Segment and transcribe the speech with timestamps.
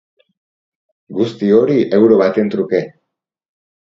[1.17, 2.83] Guzti hori euro baten truke.